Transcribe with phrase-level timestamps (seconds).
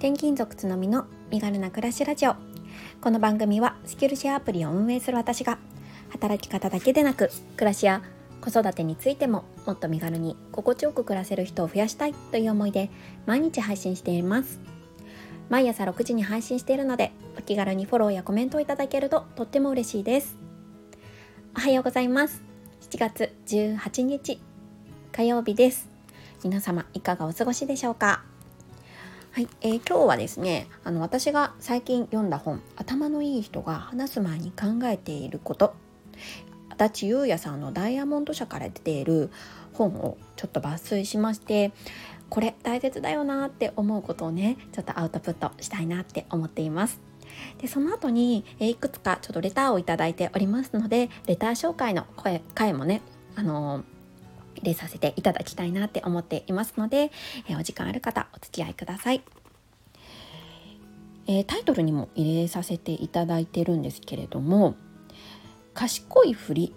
[0.00, 2.34] 転勤族つのみの身軽な暮らしラジオ。
[3.02, 5.58] この番組はスキルシェアアプリを運営する私が
[6.08, 8.00] 働き方だけでなく暮らしや
[8.40, 12.88] 子育てについてももっと身軽に心地よく暮らせる人を増やしたいという思いで
[13.26, 14.58] 毎日配信しています。
[15.50, 20.38] 毎朝6時に配信しているのでお気軽にフォローやコメントをいただけるととっても嬉しいです。
[21.54, 22.42] おはようございます。
[22.90, 24.40] 7月18日
[25.12, 25.90] 火曜日です。
[26.42, 28.24] 皆様いかがお過ごしでしょうか？
[29.32, 35.72] はい、えー、今日はですねあの私が最近読んだ本「頭のいい人が話す前に考えていること」
[36.76, 39.30] 足立優也さんのダイヤモンド社から出ている
[39.72, 41.70] 本をちょっと抜粋しまして
[42.28, 47.00] これ大切だよなって思うことをねちょっとアウトプットしたいなって思っています。
[47.58, 53.00] でその後に、えいくつかちょっとレターを頂いておりますのでレター紹介の声回もね
[53.36, 53.99] あのー
[54.56, 57.10] 入れさせていただきたいなって思っていますので、
[57.48, 59.22] えお時間ある方お付き合いください、
[61.26, 64.74] えー、タイトルにも入れさせていただいてるんですけれども
[65.74, 66.74] 賢いふり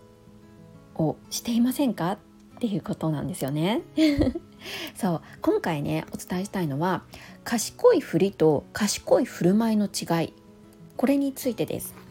[0.95, 2.17] をしていませんかっ
[2.59, 3.81] ていうことなんですよね。
[4.95, 7.03] そう今回ねお伝えしたいのは
[7.43, 10.33] 賢いふりと賢い振る舞いの違い
[10.95, 12.02] これについてです。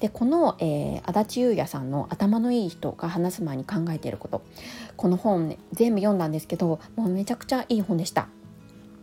[0.00, 4.42] でこの、えー、足立優也さんの頭のいい人が話す前に考えていること
[4.96, 8.28] この本、ね、全部読んだんですけどもうめちゃくちゃいい本でした。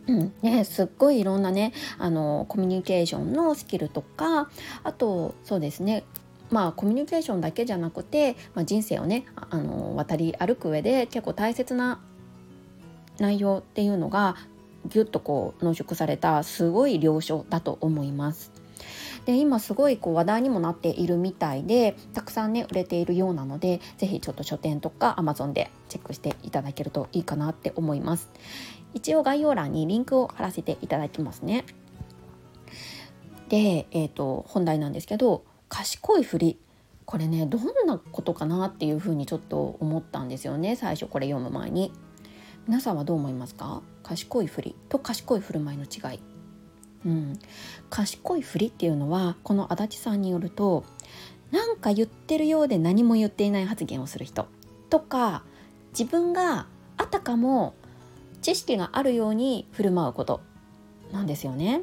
[0.06, 4.50] うんね、すっごいいろんなねあのコミュニケーションのスキルとか
[4.82, 6.04] あとそうですね
[6.50, 12.00] まあコミュニケーションだけじゃなくて、まあ、人生をねあの渡り歩く上で結構大切な
[13.18, 14.36] 内容っていうのが
[14.86, 18.53] ぎゅっとこう濃縮されたすごい良書だと思います。
[19.24, 28.30] で今すごいこう話題にもなっているみたいでたくさんね売れているようなので是非ちょっと書店とか Amazon でチェックしていただけるといいかなって思います。
[28.92, 31.64] 一応概要欄にリンクを貼らせていただきますね。
[33.48, 36.58] で、えーと、本題なんですけど賢いふり。
[37.06, 41.92] これねどんなことかなっていうふうにちょっと思ったんですよね最初これ読む前に。
[42.66, 43.82] 皆さんはどう思いますか？
[44.02, 46.20] 賢いふりと賢い振る舞いの違い。
[47.04, 47.38] うん、
[47.90, 50.84] 賢いふりっていうのはこの足立さんによると
[51.50, 54.48] なんか言ってるようで何も言っていない発言をする人。
[54.90, 55.44] とか
[55.90, 56.66] 自分が
[56.96, 57.74] あたかも
[58.42, 60.40] 知識があるように振る舞うこと。
[61.12, 61.82] なんですよね。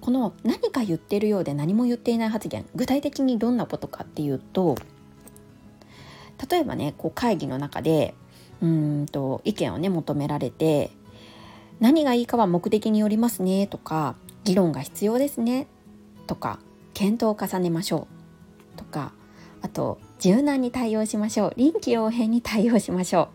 [0.00, 2.66] この何か言ってるようで何も言っていない発言。
[2.74, 4.76] 具体的にどんなことかっていうと
[6.50, 8.14] 例えばねこう会議の中で
[8.60, 10.90] うんと意見をね求められて
[11.80, 15.66] 何がいいかは目的によりますねとか議論が必要ですね
[16.26, 16.58] とか
[16.94, 18.06] 検討を重ねましょ
[18.74, 19.12] うとか
[19.62, 23.28] あと柔軟に対応しましょう臨機応変に対応しましょ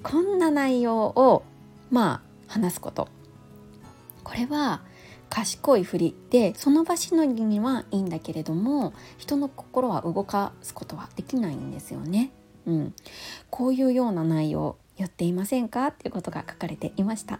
[0.00, 1.42] うこんな内容を
[1.90, 3.08] まあ話すこと
[4.24, 4.82] これは
[5.28, 12.32] 賢いふりでその場しのぎにはいいんだけれども人の心は動かすことはできないんですよね。
[12.66, 12.94] うん、
[13.48, 15.86] こういうような内容言っていませんか？
[15.86, 17.38] っていうことが書かれていました。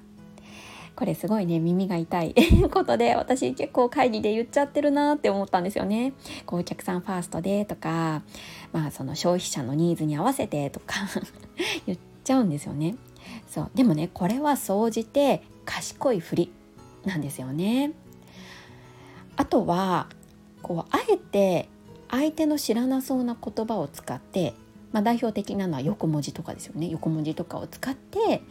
[0.97, 2.35] これすごいね耳が痛い
[2.71, 6.13] ことで私結構会議で言っちゃってるなって思ったんですよね。
[6.47, 8.23] こうお客さんファーストでとか
[8.73, 10.95] まあその消費者のニーズに合わせてとか
[11.87, 12.97] 言っちゃうんですよね。
[13.49, 16.53] そうでもねこれは総じて賢いふり
[17.05, 17.93] なんですよね。
[19.37, 20.07] あとは
[20.63, 21.69] こうあえて
[22.11, 24.55] 相手の知らなそうな言葉を使って、
[24.93, 28.43] まあ、代表的なのは横文字とかですよね横文字とかを使って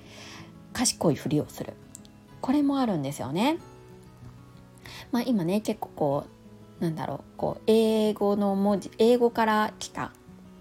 [0.74, 1.74] 賢いふりをする
[2.42, 3.58] これもあるんですよね。
[5.12, 6.26] まあ、今ね結構こ
[6.80, 10.12] うなんだろうこう英語の文字英語から来た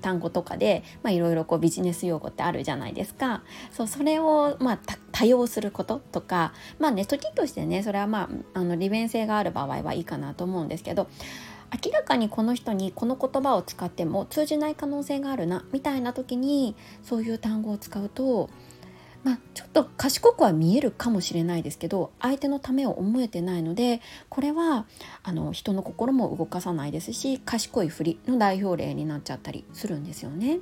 [0.01, 4.79] 単語とかでいろいろビジネス用語ってあるじゃないですかそうそれを、まあ、
[5.13, 11.09] 多用することとかまあね時としてねそれはまああの利便性がある場合はいいかなと思うんですけど
[11.85, 18.49] 明らかにこの人にこの言葉を使っても通じない可能性があるなみたいな時にそういう単語を使うと
[19.29, 24.87] まあ、ちょっと賢くは見えるかもしれないですけど相手のためを思えてないのでこれは
[25.23, 30.61] あの人の心も動かさないですし賢いふりの代表例になっちゃったりするんですよね。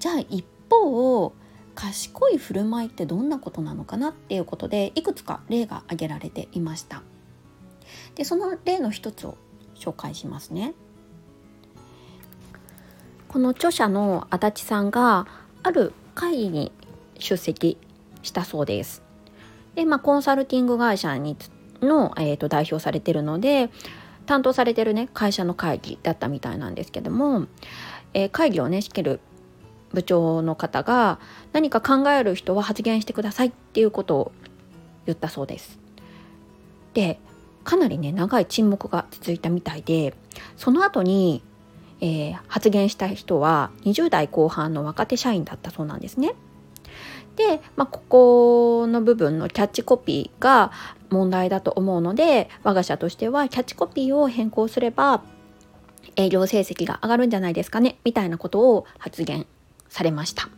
[0.00, 1.32] じゃあ一方
[1.76, 7.04] 賢い振る舞いってどんなことなのかなっていうことでいくつか例が挙げられていました。
[8.16, 9.38] でその例の一つを
[9.76, 10.74] 紹介しますね。
[13.28, 15.28] この著者の足立さんが
[15.62, 16.72] ある会議に
[17.20, 17.78] 出席
[18.22, 19.02] したそうです。
[19.74, 21.36] で、まあ、コンサルティング会社に
[21.82, 23.70] の、えーと、代表されてるので
[24.26, 27.46] 担当されてるね会社の会議だったみたいなんですけども、
[28.14, 29.20] えー、会議をね仕切る
[29.92, 31.18] 部長の方が
[31.52, 34.32] 何か考える人は発言してくださいっていうことを
[35.06, 35.78] 言ったそうです。
[36.94, 37.18] で
[37.64, 40.14] かなりね長い沈黙が続いたみたいで
[40.56, 41.42] その後に、
[42.00, 46.34] えー、発言した人は20代後半の若手社員だったそうなんですね。
[47.36, 50.72] で、まあ、ここの部分のキャッチコピーが
[51.10, 55.22] 問題だと思うので我が社としてはキャッチコピーを変更すれば
[56.16, 59.46] 営業成績が上がるんじゃないですかねみたいなことを発言
[59.88, 60.48] されました。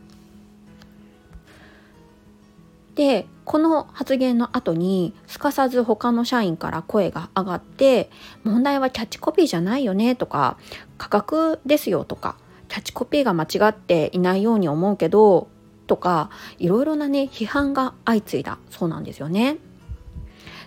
[2.95, 8.11] でこの発言の後にすかさず他の社員から声が上がって
[8.45, 10.59] 問題はキャッチコピーじゃないよねとか
[10.99, 12.37] 価格ですよとか
[12.69, 15.49] キャッチコピーが間違っていないように思うけど
[15.93, 19.59] とかいろいろなね批判が相次いだそうなんですよね。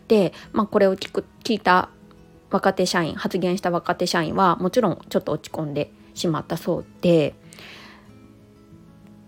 [0.07, 1.89] で、まあ、これを聞く聞いた
[2.51, 7.33] 若手社員発言した若手社員はもちろんちょっと落ち込んでしまったそうで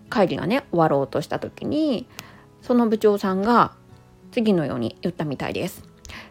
[0.08, 2.06] 会議がね終わろうとした時に
[2.62, 3.72] その部長さんが
[4.30, 5.82] 次のように言ったみたいです。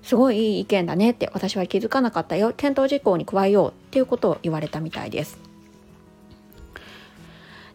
[0.01, 5.46] すごいいい意見だねって私は気づかなかったよ検討事項に加えようっていうことを言われたみたいです。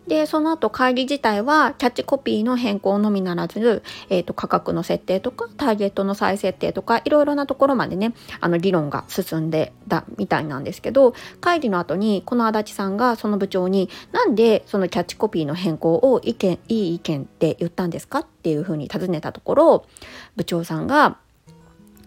[0.07, 19.87] で、その後会議自体はキャッチコピーの変更のみならず、えっ、ー、と、価格の設定とか、ターゲットの再設定とか、いろいろなところまでね、あの、議論が進んでたみたいなんですけど、会議の後に、この足立さんがその部長に、なんでそのキャッチコピーの変更を意見、いい意見って言ったんですかっていうふうに尋ねたところ、
[20.35, 21.19] 部長さんが、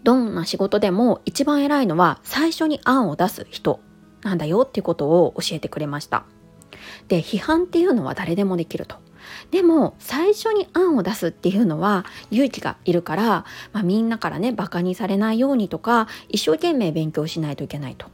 [0.03, 3.79] どんな仕事でも一番偉いのは最初に案を出す人
[4.21, 6.25] なんだよっていうことを教えてくれました。
[7.07, 8.97] で批判っていうのは誰でもできると。
[9.51, 18.07] でも最初に案を出すっていうのは勇気がいるから、まあ、みんなからねバカにされないようにとか一生懸命勉強しないといけないと。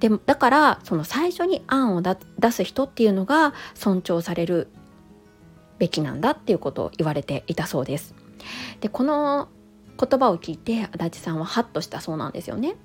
[0.00, 2.16] でだからその最初に案を出
[2.50, 4.68] す人っていうのが尊重される
[5.78, 8.14] べきなんだっていうことを言われていたそうです。
[8.80, 9.48] でこの
[9.98, 12.76] 言葉を聞いて足立さんはハッとしたそうなんですよね。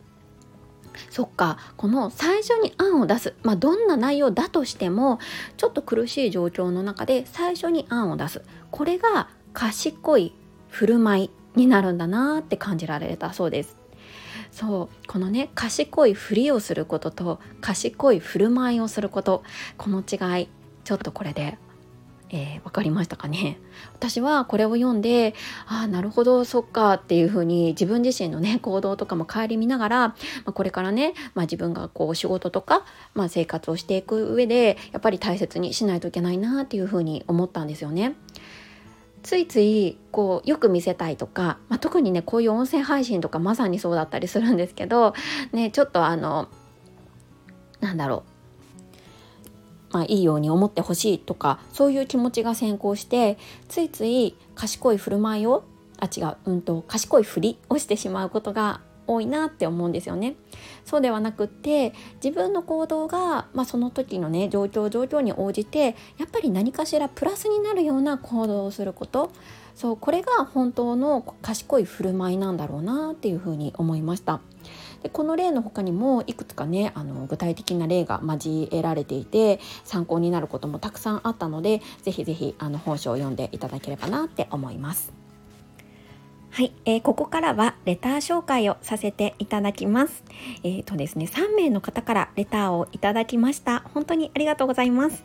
[1.11, 1.57] そっか。
[1.75, 5.19] この最初に案を出す、まあ、どんな内容だとしても
[5.57, 8.41] ちょっと苦しい状況の中で最初に案を出す。
[8.71, 10.33] これが賢い
[10.69, 13.75] 振る舞いになるんだなって感じられたそうです。
[14.53, 15.07] そう。
[15.07, 19.43] このね賢いふりをすることと賢い振る舞いをすること
[19.77, 20.47] この違い
[20.85, 21.57] ちょっとこれで
[22.33, 23.59] えー、分かりましたかね
[23.93, 25.35] 私はこれを読んで
[25.67, 38.15] ああなるほどそっかっていうふうに自分自身のね行動とかも顧みながら、まあ、これからね、まあ、自分がこう仕事とか、まあ、生活をしていく上でやっぱり大切にしないといけないなっていうふうに思ったんですよね。
[39.23, 45.13] ついついこうよく見せたいとか、まあ、特にねこういう音声配信とかまさにそうだったりするんですけど
[45.51, 46.49] ねちょっとあの
[47.79, 48.30] なんだろう
[49.91, 55.63] まあ、いいように思ってほしいとかそういう気持ちが先行してついつい賢い振る舞いを
[55.99, 60.35] あ違う、うんと、賢いふりをしてしまうことが多いなって思うんですよね。
[60.85, 61.93] そうではなくって
[62.23, 69.31] 自分の行動が、まあ、その時のね状況状況に応じてやっぱり何かしらプラスになるような行動をすること
[69.75, 74.39] そうこれが本当の賢い振る舞いなんだろうなっていうふうに思いました。
[75.03, 85.21] でこの例の他にもいくつかねあの具体的な例が交えられていて参考になることもたくさんあったのでぜひぜひあの本書を読んでいただければなって思います。
[86.53, 90.21] はい、えー、ここからはレター紹介をさせていただきます。
[90.63, 93.83] えっ、ー、とですね、3名の方からレターをいただきました。
[93.93, 95.23] 本当にありがとうございます。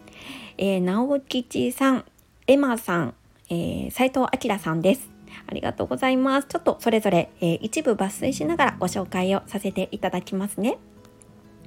[0.56, 2.04] えー、直吉さん、
[2.46, 3.14] エマさん、
[3.50, 5.15] えー、斉藤明さんです。
[5.46, 6.48] ありがとうございます。
[6.48, 10.78] ちょっとそれぞれ、えー、一部抜粋しながらご紹介をさせていただきますね。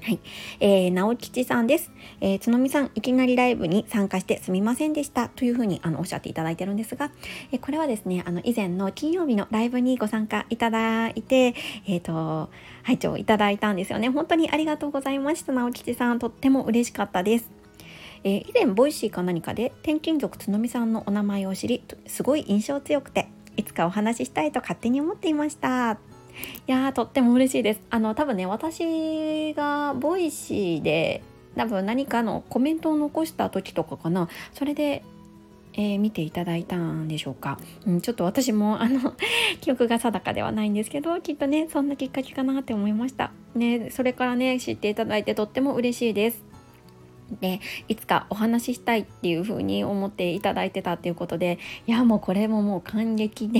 [0.02, 0.20] はい。
[0.62, 1.92] えー、直吉さんです。
[2.22, 5.28] えー、つのみさん、いきなりライブに参加してすみませんでした。
[5.28, 7.12] というふうに、あの、おっしゃっていただいてるんですが、
[7.52, 11.54] えー、これはですね、あの、以前の金曜日のライブにご参加いただいて、
[11.86, 12.50] えっ、ー、と、
[12.84, 14.10] 拝聴いただいたんですよね。
[14.10, 15.52] 本当にありがとうございました。
[15.52, 17.50] 直吉さん、とっても嬉しかったです。
[18.24, 23.28] えー、以前、 Voicy か何かで、転勤族つのみさんのお名前を知り、すごい印象強くて、
[23.58, 25.98] いつかお話ししたいと勝手に思っていました。
[26.68, 27.82] いやーとっても嬉しいです。
[27.90, 31.22] あの多分ね私が Voicy で
[31.56, 35.04] 多分何かのコメントを残した時とかかなそれで、
[35.74, 39.14] えー、見ていただいたんでしょうか、うん、ちょっと私もあの
[39.60, 46.49] 記憶が定かではないんですけどきっとねそんなきっかけかなって思いましたねそれからね知っていただいてとっても嬉しいです
[47.42, 53.60] でいつかお話ししたいっていう風に思っていただいてたっていうことでいやもうこれももう感激で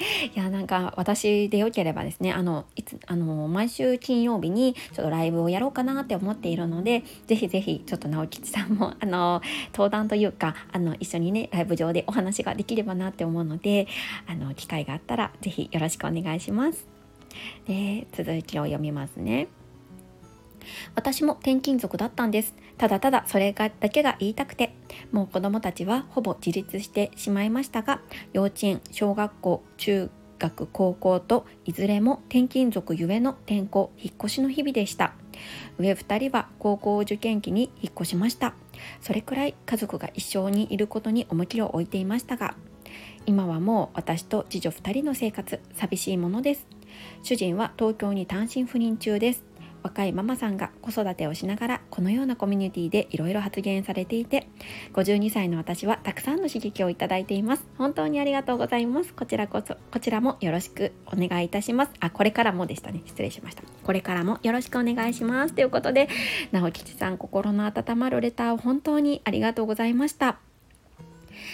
[0.34, 13.86] いやなんか私でよければですねあのいつあの毎週金曜日にちょっとライブをやろうかなって思っているのでぜひぜひちょっと直吉さんも あの登壇というかあの一緒にねライブ上でお話ができればなって思うので
[14.26, 16.86] あの機会があったらぜひよろしくお願いします。
[17.66, 19.48] で続きを読みますね。
[20.94, 22.54] 私も転勤族だったんです。
[22.78, 24.74] ただただそれがだけが言いたくて。
[25.12, 28.00] もう子供たちはほぼ自立してしまいましたが
[28.32, 35.12] 幼稚園小学校中学高校といずれも転勤族ゆえの転校引っ越しの日々でした。
[35.78, 38.54] 上2人は高校受験期に引っ越しました。
[39.00, 42.54] それくらい家族が一緒にいることに重きを置いていましたが
[43.26, 46.66] 今はもう私と次女2人の生活寂しいものです。
[47.22, 49.49] 主人は東京に単身赴任中です。
[49.82, 54.48] 若いママさんが子育てをしながらこのようなコミュニティでいろいろ発言されていて
[54.94, 57.66] 52歳の私はたくさんの刺激をいただいています。
[57.78, 59.14] 本当にありがとうございます。
[59.14, 61.92] こちらこそこちらもよろしくお願いいたします。
[62.00, 63.02] あこれからもでしたね。
[63.06, 63.62] 失礼しました。
[63.84, 65.54] これからもよろしくお願いします。
[65.54, 66.08] ということで
[66.52, 70.49] 直吉さん心の温まるレターを本当にありがとうございました。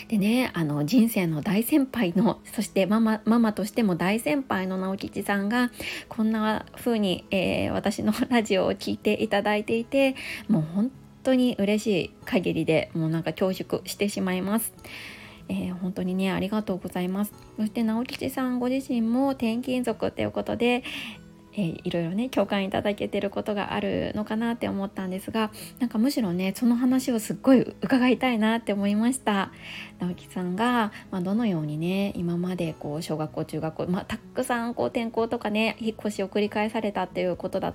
[0.09, 5.71] でねあの人生の大先輩のそしてママママとしても大先輩の直吉さんが
[6.09, 10.15] こんな風に、えー、私のラジオを聴いていただいていて
[10.49, 10.91] もう本
[11.23, 14.73] 当に嬉しい限りでもうなんか恐縮してしまいます。
[15.49, 20.83] えー、本当にねありがとうございますそして直吉さんご自身も転勤族ということで、
[21.59, 29.51] えー、いろいろね共感いただけてることがあるのかなって思ったんですがなんかむしろねその話をすっごい伺いたいなって思いました。
[29.99, 37.73] 直樹さんが、まあ、どのようにね今までこう小学校中学校、まあ、たくさんこう転校とかね引っ越しを繰り返されたっていうことだ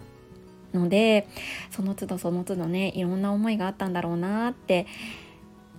[0.73, 1.27] ので
[1.71, 4.85] その都度その都度ねいろんな思いがあったんだろうなって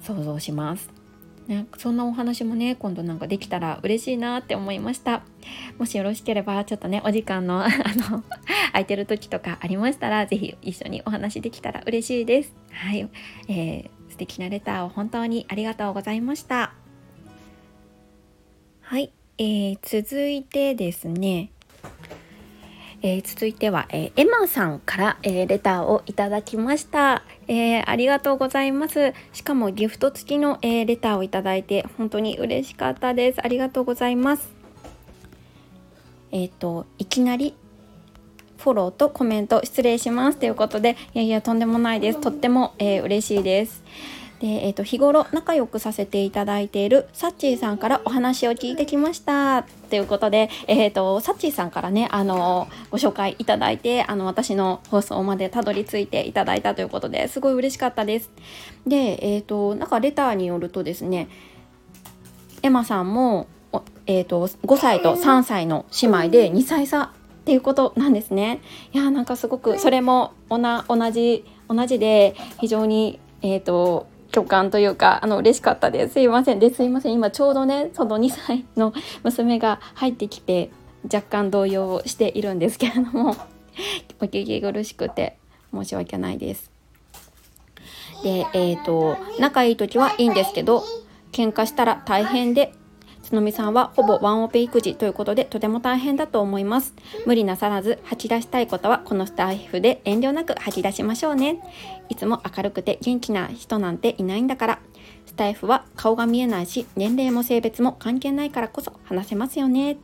[0.00, 1.01] 想像します。
[1.52, 5.22] ね、そんなお話もね今度なんかできたら嬉しいなって思いました。
[5.78, 8.24] もしよろしければちょっとねお時間のあの
[8.72, 12.54] 空いてる時とかありましたら是非一緒にお話できたら嬉しいです。
[12.70, 13.08] はい、
[13.48, 16.72] えー、素敵なレターを本当にありがとうございました。
[18.80, 21.51] はい、えー、続いてですね。
[23.02, 29.12] えー、続いては、えー、エマさんから、えー、レターをいただきました、えありがとうございます。
[29.32, 33.40] しかもギフト付きの、えレターをいただいて本当に嬉しかったです。
[33.44, 34.48] ありがとうございます。
[36.30, 37.54] えっ、といきなり
[38.58, 40.38] フォローとコメント失礼します。
[40.38, 42.20] ということでいやいやとんでもないです。
[42.20, 43.82] とっても、え嬉しいです。
[44.42, 58.30] で、えーと、日頃仲良くさせていただいているサッチーさんからお話を聞いてきましたということで、えーと、サッチーさんからねあのご紹介いただいてあの私の放送までたどり着いていただいたということですごい嬉しかったです。
[58.84, 61.28] で、えーと、なんかレターによるとですね
[62.62, 63.46] エマさんも、
[64.06, 68.60] えー、と5歳と3歳の姉妹で2歳差っていうことなんですね。
[68.92, 70.58] いやなんかすごくそれも同
[71.12, 76.14] じ同じで非常にえーと共感というかあの嬉しかったです。
[76.14, 76.58] すいません。
[76.58, 77.12] ですいません。
[77.12, 80.70] 今ちょうどねその2歳の娘が入ってきて
[81.04, 83.36] 若干動揺をしているんですけれども
[84.20, 85.36] お聞き苦しくて
[85.72, 86.70] 申し訳ないです。
[88.24, 90.82] でえっ、ー、と仲いい時はいいんですけど
[91.32, 92.72] 喧嘩したら大変で
[93.32, 96.92] つのみさんはほぼワンオペ育児ということでとても大変だと思います。
[97.24, 101.58] 無理なさらず吐き出したいことはこのスタッフで遠慮なく吐き出しましょうね。
[102.10, 104.78] いつも明るくて元気な人なんていないんだから。
[105.24, 109.96] スタイフは顔が見えないし年齢も性別も関係ないからこそ話せますよね。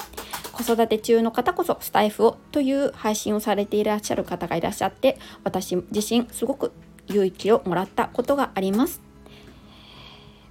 [0.52, 6.72] 子育て中の方こそスタイフをという配信をされていらっしゃる方がいらっしゃって私自身すごく
[7.08, 9.07] 勇気をもらったことがあります。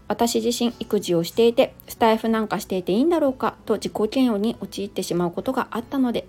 [0.07, 6.27] 私自身育児をしていてスタイフなんかしていていいんだろうかと自己嫌悪に陥ってしまうことがあったので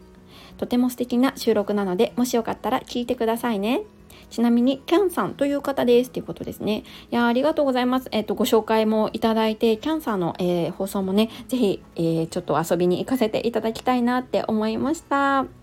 [0.56, 3.82] とても素敵な収録なのでもしよかったら聞いてくださいね。
[4.30, 6.10] ちなみにキャンさんという方です。
[6.10, 6.84] ということですね。
[7.10, 8.08] いやありがとうございます。
[8.12, 15.57] えっ、ー、とご紹介もいただいてキャンサーの、えー、放送もねぜひ、えー、ちょっと遊びに行かせていただきたいなって思いました。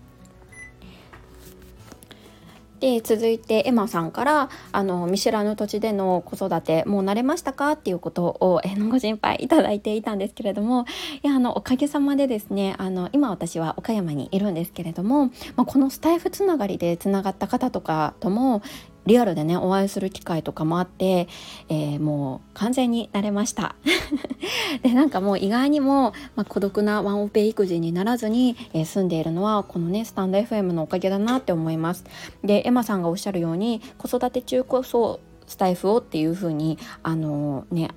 [2.80, 10.84] で続いてエマさんからあの見知らぬ土地での子育てもう慣れましたかっていうことを、えの、ご心配いただいていたんですけれども
[11.22, 18.62] いやあのおかげさまでですねあの今私は岡山にいるんですけれども、まあ、このスタイフつながりでつながった方とかとも
[19.06, 21.28] リアルでねお会いする機会とかもあって、
[21.68, 23.76] えー、もう完全に慣れました。
[24.82, 32.04] でなんかもう意外にも、まあ、孤独なワンオペ育児にならずに、えー、住んでいるのはこのねスタンド FM のおかげだなって思います。
[32.44, 37.90] でエマさんがおっしゃるように子育て中こそスタイフをっていう風にあのー、ね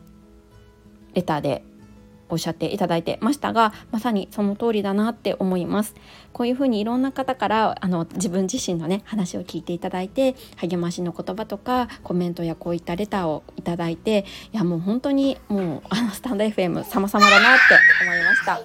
[1.13, 1.63] レターで
[2.29, 5.95] おっしゃっていただいてましたがまさにその通りだなって思います。
[6.31, 18.61] こういうふうにいろんな方からあの自分自身のね話を聞いていただいて励ましの言葉とかコメントやこういったレターをいただいていやもう本当にもうあのスタンド FM 様々だなって思いました。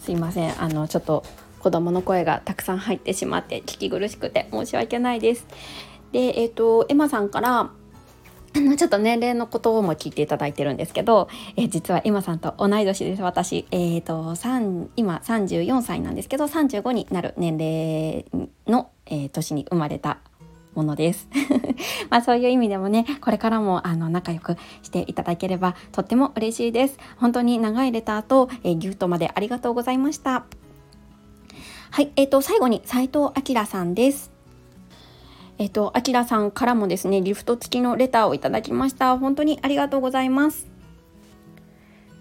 [0.00, 0.62] すいません。
[0.62, 1.22] あのちょっと
[1.60, 5.46] 子供の声がたくさん入ってしまって聞き苦しくて申し訳ないです。
[6.12, 7.70] でえっ、ー、とエマさんから
[8.56, 18.26] あのちょっと年齢のことも聞いていただいてるんですけど、え、実は今さんと同い年です私、えーと、と今34歳なんですけど35になる年齢
[18.66, 20.18] の、えー、年に生まれた
[20.74, 21.28] ものです。
[22.08, 26.98] まあそういう意味でもね、これからもあの仲良くしていただければとっても嬉しいです。
[27.16, 30.44] 本当に長いレターと、えー、ギュッとまでありがとうございました。
[31.90, 34.37] はい、えっ、ー、と最後に斉藤明さんです。
[35.58, 39.18] えっと、あきらさんからもですね、リフト付きのレターをいただきました。
[39.18, 40.68] 本当にありがとうございます。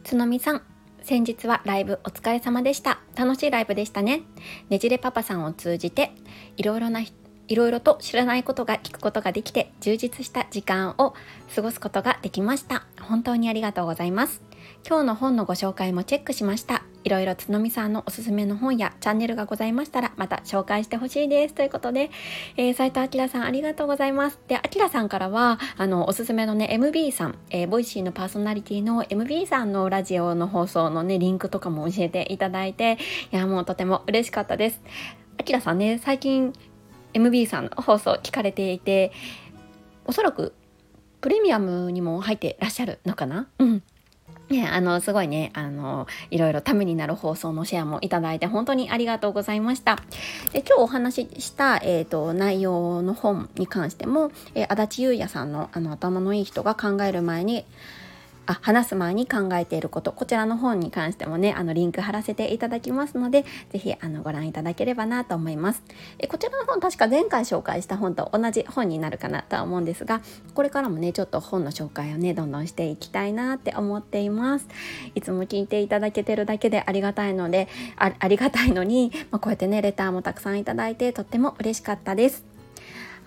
[0.03, 0.61] つのみさん、
[1.03, 2.99] 先日はライブお疲れ様でした。
[3.15, 4.23] 楽しいライブでしたね。
[4.69, 6.13] ねじれパパさんを通じて、
[6.55, 11.13] いろいろな、いろいろと知らないことが聞くことができて、充実した時間を
[11.55, 12.87] 過ごすことができました。
[12.99, 14.41] 本当にありがとうございます。
[14.87, 16.83] 今日の本のご紹介もチェックしました。
[17.07, 21.53] いろいろつのみさんのおすすめの本やチャンネルがございましたら、また紹介してほしいです。
[21.53, 22.11] ということで、
[22.57, 24.37] えー、斉藤明さんありがとうございます。
[24.49, 32.97] で、明さんからは、あの、おすすめのね、MB さん、えー、 Voicy のパーソナリティの MB さんのラジオの放送のね、リンクとかも教えていただいて、
[33.31, 34.81] いや、もうとても嬉しかったです。
[35.49, 36.51] 明さんね、最近
[37.13, 39.13] MB さんの放送聞かれていて、
[40.03, 40.53] おそらく
[41.21, 43.47] プレミアムにも入ってらっしゃるのかな？
[43.59, 43.83] うん。
[44.49, 49.97] ね、あの、すごいね、あの、いろいろためになる放送のシェアもいただいて本当にありがとうございました。
[50.53, 57.65] で今日お話しした、え、ー、と、内容の本に関しても、えー、足立優也さんのあの頭のいい人が考える前に、
[58.47, 60.11] あ話す前に考えていること。
[60.11, 65.83] こちらの本に関してもねあのリンク貼らせていただきますので是非あのご覧いただければなと思います。
[66.17, 70.21] えこちらの本確か前回紹介した本と同じ本になるかなとは思うんですが
[70.53, 74.67] これからもねちょっと本の紹介をねどんどんしていきたいなって思っています。
[75.13, 82.56] いつも聞いていただけてるだけでありがたいのでありがたいのに、まあ、こうやってねレターもたくさんいただいてとっても嬉しかったです。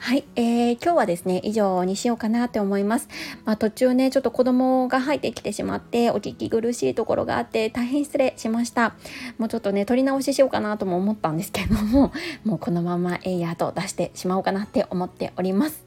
[0.03, 3.07] はい、えー、今日はですね、以上にしようかなって思います。
[3.45, 8.95] まあ、途中ね、ちょっと子供が入ってきてしまって、お聞き苦しいところがあって、大変失礼しました。
[9.37, 12.13] もうちょっとね、撮り直ししようかなとも思ったんですけども、
[12.45, 15.85] もうこのままええやと出してしまおうかなって思っております。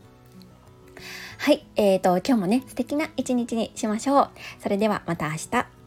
[1.39, 4.29] はい、えーと、今日もね、素敵な一日にしましょう。
[4.61, 5.82] それではまた明日。